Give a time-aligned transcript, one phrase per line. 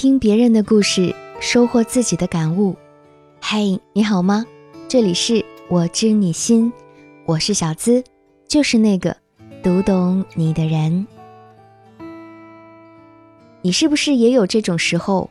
[0.00, 2.74] 听别人的故事，收获自己的感悟。
[3.38, 4.46] 嘿，你好吗？
[4.88, 6.72] 这里是我知你心，
[7.26, 8.02] 我是小资，
[8.48, 9.14] 就是那个
[9.62, 11.06] 读懂你的人。
[13.60, 15.28] 你是不是也有这种时候？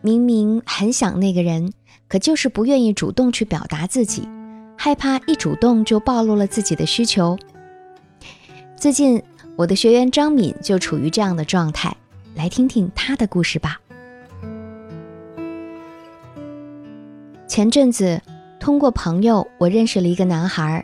[0.00, 1.72] 明明很想那个人，
[2.08, 4.28] 可就是不愿意主动去表达自己，
[4.76, 7.38] 害怕一主动就暴露了自己的需求。
[8.76, 9.22] 最近，
[9.54, 11.96] 我的学员张敏就处于这样的状态，
[12.34, 13.78] 来听听她的故事吧。
[17.52, 18.18] 前阵子，
[18.58, 20.82] 通过朋友，我认识了一个男孩，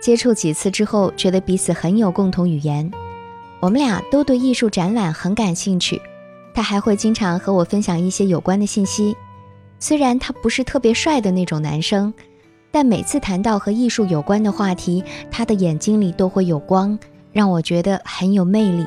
[0.00, 2.88] 接触几次之后，觉得彼此很有共同语言。
[3.58, 6.00] 我们俩都对艺术展览很感兴趣，
[6.54, 9.16] 他还会经常和我分享一些有关的信息。
[9.80, 12.14] 虽然他不是特别帅的那种男生，
[12.70, 16.96] 但每次谈到和艺术有关的话题，他的眼睛里都会有光。
[17.32, 18.86] 让我觉得很有魅力。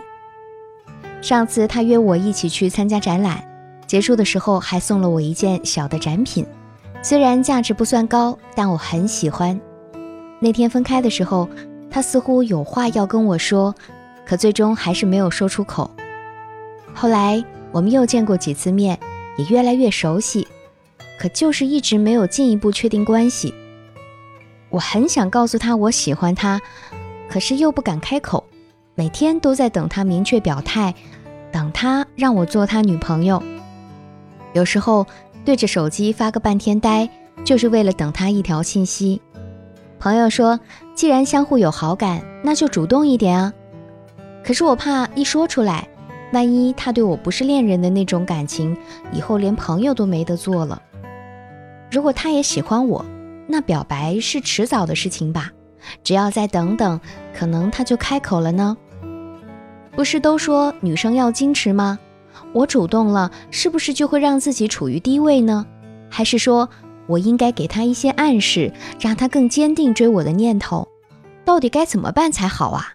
[1.22, 3.44] 上次他约我一起去参加展览，
[3.86, 6.45] 结束的时候还送了我一件小的展品，
[7.02, 9.59] 虽然价值不算高，但我很喜欢。
[10.39, 11.47] 那天分开的时候，
[11.89, 13.73] 他似乎有话要跟我说，
[14.25, 15.89] 可最终还是没有说出口。
[16.94, 19.00] 后来我们又见过几次面，
[19.38, 20.47] 也越来越熟悉，
[21.17, 23.53] 可就是一直没有进一步确定关系。
[24.69, 26.59] 我很想告诉他我喜欢他。
[27.30, 28.44] 可是又不敢开口，
[28.95, 30.95] 每天都在等他明确表态，
[31.52, 33.41] 等他让我做他女朋友。
[34.53, 35.06] 有时候
[35.45, 37.09] 对着手机发个半天呆，
[37.44, 39.22] 就是为了等他一条信息。
[40.00, 40.59] 朋友说，
[40.96, 43.54] 既然相互有好感，那就主动一点啊。
[44.44, 45.88] 可是我怕一说出来，
[46.31, 48.78] 万一他对我不是恋人的那种感情，
[49.12, 50.81] 以后连朋友都没得做了。
[51.92, 53.06] 如果他也喜欢我，
[53.48, 55.52] 那表白是迟早的事情吧。
[56.03, 57.00] 只要再等等，
[57.34, 58.78] 可能他就开口了呢。
[59.96, 62.00] 不是都说女生要矜持吗？
[62.52, 65.66] 我主动了，是不是就会让自己处于低位呢？
[66.09, 66.67] 还是说
[67.06, 70.88] 我应该给他一些暗示，让他更坚定追我的念头？
[71.46, 72.94] 到底该怎么办才好啊？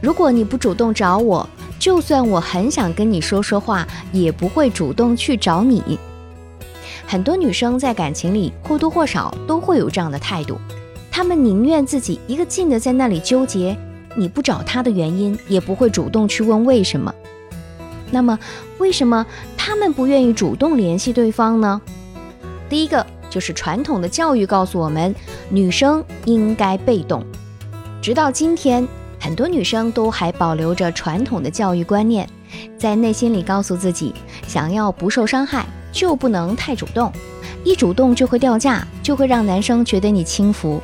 [0.00, 5.96] 如果你不主动找我，就算我很想跟你说说话，也不会主动去找你。
[7.06, 10.58] 很多女生在感情里或多或少都会有这样的态度，
[11.08, 13.76] 她们宁愿自己一个劲的在那里纠结
[14.16, 17.14] 你不找他的原因，也不会主动去问为什么。
[18.10, 18.38] 那么，
[18.78, 19.24] 为什么
[19.56, 21.80] 他们不愿意主动联系对方呢？
[22.68, 25.14] 第一个就是传统的教育告诉我们，
[25.48, 27.24] 女生应该被动。
[28.00, 28.86] 直到今天，
[29.18, 32.28] 很多女生都还保留着传统的教育观念，
[32.76, 34.14] 在内心里告诉自己，
[34.46, 35.66] 想要不受伤害。
[35.92, 37.12] 就不能太主动，
[37.64, 40.80] 一主动就会掉价，就会让男生觉得你轻浮。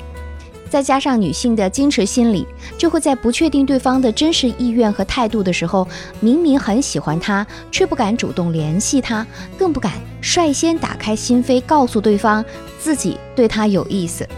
[0.71, 2.47] 再加上女性的矜持心理，
[2.77, 5.87] 就会在不确定对方的真实意愿和态度的时候，
[6.21, 9.27] 明明很喜欢他，却不敢主动联系他，
[9.59, 12.45] 更不敢率先打开心扉，告诉对方
[12.79, 14.29] 自己对他有意思。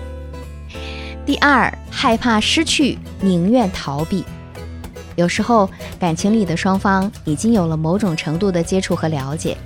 [1.26, 4.24] 第二，害怕失去，宁愿逃避。
[5.16, 5.68] 有时候
[5.98, 9.56] 感情里的双方已经有了某种程度的接触和了解。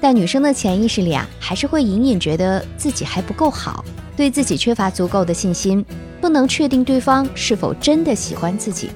[0.00, 3.84] 但女生的潜意识里啊，还是会隐隐觉得自己还不够好，
[4.18, 5.84] 对自己缺乏足够的信心，
[6.20, 8.90] 不能确定对方是否真的喜欢自己。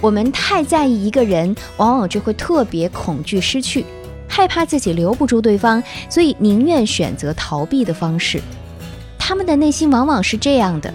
[0.00, 3.86] 我们太在意一个人，往往就会特别恐惧失去，
[4.26, 5.80] 害怕自己留不住对方，
[6.10, 8.42] 所以宁愿选择逃避的方式。
[9.16, 10.92] 他们的内心往往是这样的：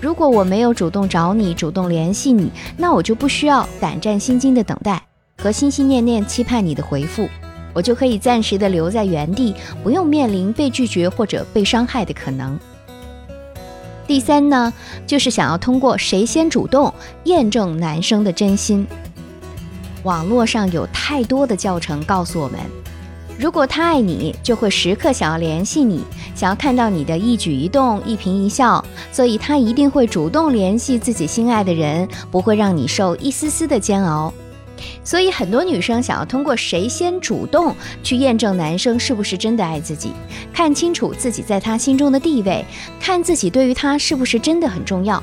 [0.00, 5.00] 如果我没有主动找你，主动联系你，那我就不需要胆战心惊的等待
[5.38, 7.28] 和心心念念期盼你的回复。
[7.76, 12.58] 我就可以暂时的留在原地，不用面临被拒绝或者被伤害的可能。
[14.06, 14.72] 第三呢，
[15.06, 16.94] 就是想要通过谁先主动
[17.24, 18.86] 验证男生的真心。
[20.04, 22.58] 网络上有太多的教程告诉我们，
[23.38, 26.02] 如果他爱你，就会时刻想要联系你，
[26.34, 28.82] 想要看到你的一举一动、一颦一笑，
[29.12, 34.32] 所以他一定会主动联系自己心爱的人，不会让你受一丝丝的煎熬。
[35.04, 40.12] 所以，很多女生想要通过谁先主动去验证男生是不是真的爱自己，
[40.52, 42.64] 看清楚自己在他心中的地位，
[43.00, 45.22] 看自己对于他是不是真的很重要。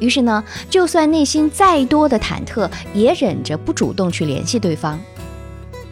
[0.00, 5.00] 于是呢，就算内心再多的忐忑，也忍着不主动去联系对方。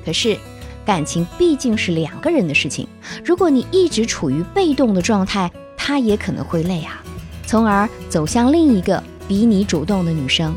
[0.04, 0.36] 可是，
[0.84, 2.88] 感情毕竟是两个人的事情，
[3.24, 7.02] 如果你一直处于被动的状态，他也可能会累啊，
[7.46, 10.54] 从而走向另一个比你主动的女生。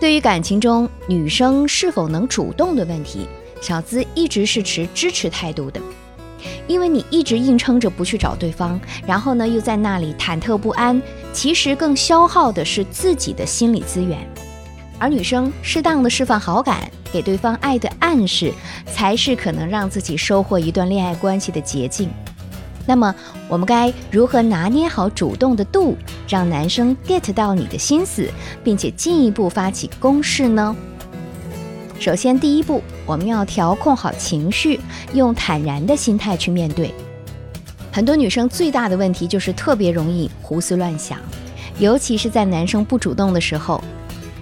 [0.00, 3.26] 对于感情中女生是否能主动的问题，
[3.60, 5.80] 小资一直是持支持态度的。
[6.68, 11.02] 因为你一直硬撑着不去找对方，然后呢又在那里忐忑不安，
[11.32, 14.18] 其实更消耗的是自己的心理资源。
[15.00, 18.52] 而女生适当的释放好感，给对方爱的暗示，
[18.86, 22.08] 才是可能让自己收获一段恋爱关系的捷径。
[22.88, 23.14] 那么，
[23.48, 25.94] 我们该如何拿捏好主动的度，
[26.26, 28.26] 让男生 get 到你的心思，
[28.64, 30.74] 并且进一步发起攻势呢？
[32.00, 34.80] 首先，第一步，我们要调控好情绪，
[35.12, 36.94] 用坦然的心态去面对。
[37.92, 41.18] 很多女生最大的问题就是特别容易胡思乱想，
[41.78, 43.84] 尤其是在男生不主动的时候。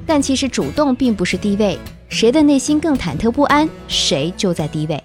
[0.07, 1.77] 但其实主动并不是低位，
[2.09, 5.03] 谁的内心更忐忑不安，谁就在低位。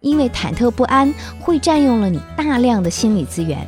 [0.00, 3.66] 因为忐忑不安会占用了你大量的心理资源，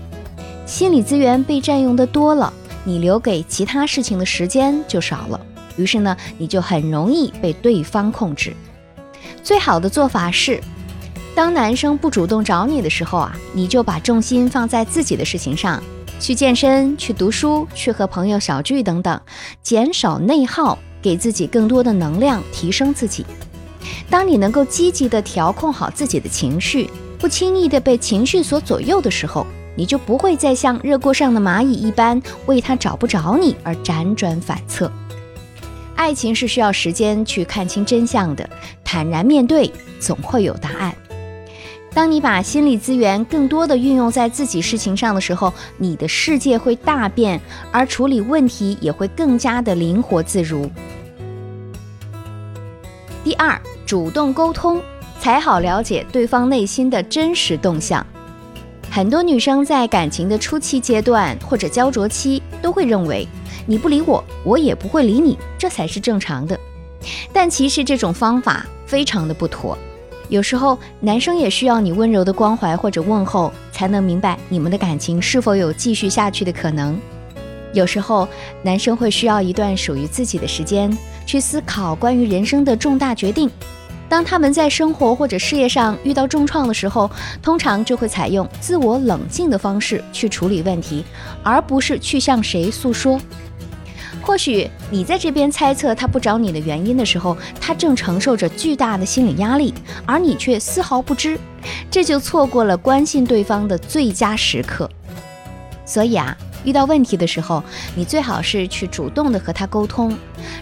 [0.66, 2.52] 心理资源被占用的多了，
[2.84, 5.40] 你留给其他事情的时间就少了。
[5.76, 8.54] 于是呢，你就很容易被对方控制。
[9.42, 10.60] 最好的做法是，
[11.34, 15.82] 当男生不主动找你的时候啊，你就把重心放在自己的事情上，
[16.18, 19.20] 去健身、去读书、去和朋友小聚等等，
[19.62, 23.26] 减少内耗，给自己更多的能量，提升自己。
[24.12, 34.92] 当你能够积极地调控好自己的情绪，不轻易地被情绪所左右的时候，你就不会再像热锅上的蚂蚁一般，为他找不着你而辗转反侧。
[35.96, 38.46] 爱情是需要时间去看清真相的，
[38.84, 40.94] 坦然面对，总会有答案。
[41.94, 50.70] 当你把心理资源更多的运用在自己事情上的时候，你的世界会大变，而处理问题也会更加的灵活自如。
[53.24, 53.58] 第二，
[53.92, 54.80] 主动沟通，
[55.20, 58.06] 才好了解对方内心的真实动向。
[58.90, 63.28] 很多女生在感情的初期阶段或者焦灼期，都会认为。
[63.66, 66.58] 你不理我，我也不会理你，这才是正常的。
[67.34, 69.76] 但其实这种方法非常的不妥。
[70.30, 76.98] 有时候男生也需要你温柔的关怀或者问候，才能明白你们的感情是否有继续下去的可能。
[77.74, 78.26] 有时候
[78.62, 80.90] 男生会需要一段属于自己的时间，
[81.26, 83.50] 去思考关于人生的重大决定。
[84.12, 87.10] 当他们在生活或者事业上遇到重创的时候，
[87.40, 91.02] 通常就会采用自我冷静的方式去处理问题，
[91.42, 93.18] 而不是去向谁诉说。
[94.20, 99.72] 或许你在这边猜测他不找你的原因的时候，他正承受着巨大的心理压力，
[100.04, 101.40] 而你却丝毫不知，
[101.90, 104.86] 这就错过了关心对方的最佳时刻。
[105.86, 107.62] 所以啊，遇到问题的时候，
[107.94, 110.16] 你最好是去主动的和他沟通。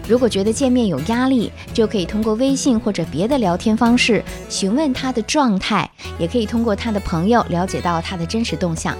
[0.07, 8.95] 如果觉得见面有压力，就可以通过微信或者别的聊天方式询问他的状态，也可以通过他的朋友了解到他的真实动向。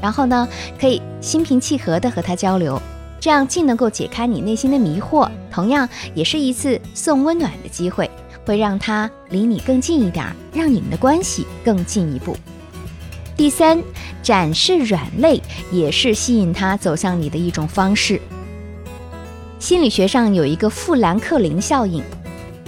[0.00, 0.46] 然后呢，
[0.78, 2.80] 可以心平气和的和他交流。
[3.18, 8.08] 这样既能够解开你内心的迷惑，同样也是一次送温暖的机会，
[8.44, 12.36] 会让他离你更近一点，让你们的关系更进一步。
[13.36, 13.82] 第三，
[14.22, 18.18] 展示软肋也是吸引他走向你的一种方式。
[19.58, 22.02] 心理学上有一个富兰克林效应，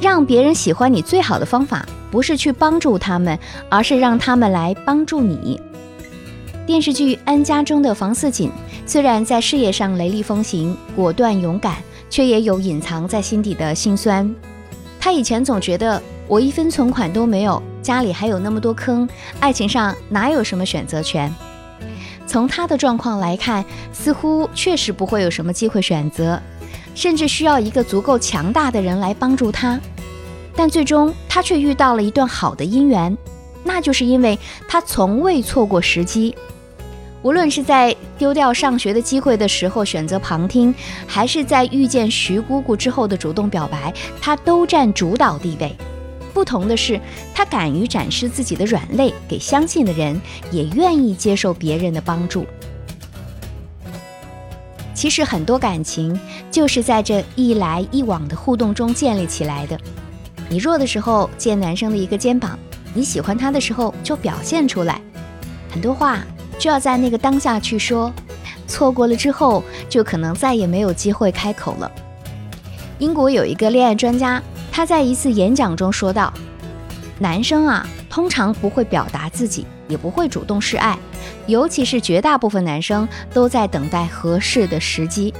[0.00, 3.38] 让别人喜欢你最好的方法，不是去帮助他们，
[3.70, 5.58] 而是让他们来帮助你。
[6.66, 8.50] 电视剧《安家》中的房似锦。
[8.84, 11.76] 虽然在事业上雷厉风行、果断勇敢，
[12.08, 14.34] 却也有隐藏在心底的辛酸。
[14.98, 19.08] 他以前总觉得我一分存款都没有，家里还有那么多坑，
[19.40, 21.34] 爱情上哪有什么选择权？
[22.26, 23.64] 从他的状况来看，
[23.94, 26.38] 似乎确实不会有什么机会选择，
[26.94, 29.80] 甚至需要一个足够强大的人来帮助他。
[30.54, 33.16] 但最终，他却遇到了一段好的姻缘，
[33.64, 36.36] 那就是因为他从未错过时机。
[37.22, 40.74] 无论是在丢掉上学的机会的时候选择旁听，
[41.06, 43.90] 还是在遇见徐姑姑之后的主动表白，
[44.20, 45.74] 他都占主导地位。
[46.38, 47.00] 不同的是，
[47.34, 50.20] 他敢于展示自己的软肋给相信的人，
[50.52, 52.46] 也愿意接受别人的帮助。
[54.94, 56.16] 其实很多感情
[56.48, 59.76] 就是在这一来一往的互动中建立起来的。
[60.48, 62.56] 你弱的时候借男生的一个肩膀，
[62.94, 65.02] 你喜欢他的时候就表现出来，
[65.68, 66.24] 很多话。
[66.56, 68.12] 就要在那个当下去说，
[68.68, 71.90] 错过了之后，就可能再也没有机会开口了。
[73.00, 74.40] 英国有一个恋爱专家，
[74.78, 76.32] 他在一次演讲中说道
[77.18, 80.96] ：“男生啊，通常不会表达自己，也不会主动示爱，
[81.48, 85.34] 尤其是绝大部分男生都在等待合适的时机。”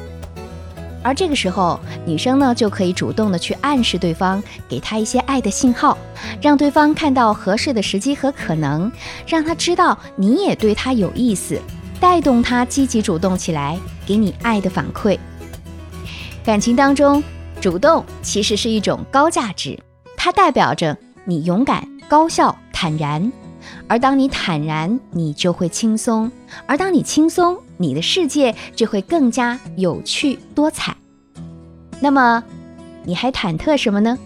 [1.04, 5.97] 而这个时候，女生呢就可以主动的去暗示对方，给他一些爱的信号，
[6.42, 8.90] 让对方看到合适的时机和可能，
[9.25, 11.62] 让他知道你也对他有意思，
[12.00, 15.16] 带动他积极主动起来，给你爱的反馈。
[16.45, 17.23] 感情当中，
[17.61, 19.79] 主动其实是一种高价值，
[20.17, 23.31] 它代表着你勇敢、高效、坦然。
[23.88, 26.31] 而当你坦然，你就会轻松；
[26.67, 30.97] 而当你轻松，你的世界就会更加有趣多彩。
[32.00, 32.43] 那么，
[33.05, 34.17] 你还忐忑什么呢？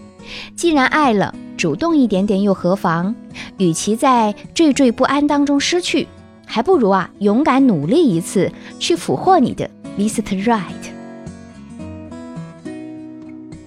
[0.55, 3.15] 既然爱了，主动一点点又何妨？
[3.57, 6.07] 与其在惴惴不安当中失去，
[6.45, 10.43] 还不如啊勇敢努力一次，去俘获你的 Mr.
[10.45, 10.92] Right。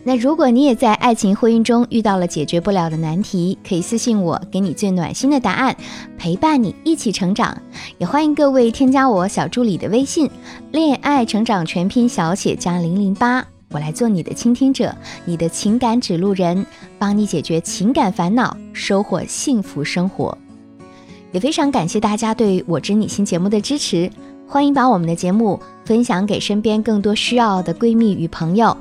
[0.08, 5.76] 那如果你也在爱情婚姻中遇到了解决不了的难题，可以私信我，给你最暖心的答案，
[6.16, 7.60] 陪伴你一起成长。
[7.98, 10.30] 也欢迎各位添加我小助理的微信，
[10.70, 14.94] 恋爱成长全拼小写加零零八，我来做你的倾听者，
[15.24, 16.64] 你的情感指路人，
[17.00, 20.38] 帮你解决情感烦恼，收获幸福生活。
[21.32, 24.08] 也非常感谢大家对我知你心节目的支持，
[24.46, 28.76] 欢迎把我们的节目分享给身边更多需要的闺蜜与朋友。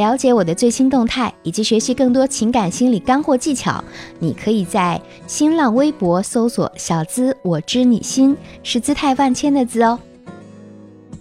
[0.00, 3.84] 了解我的最新动态，以及学习更多情感心理干货技巧，
[4.18, 9.98] 你可以在新浪微博搜索“小资我知你心”，是姿态万千的“资”哦。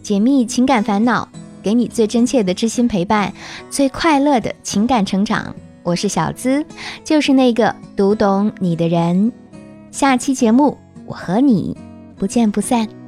[0.01, 1.27] 解密情感烦恼，
[1.61, 3.33] 给你最真切的知心陪伴，
[3.69, 5.53] 最快乐的情感成长。
[5.83, 6.65] 我是小资，
[7.03, 9.29] 就是那个读懂你的人。
[9.91, 11.75] 下期节目，我和你
[12.15, 12.98] 不见不散。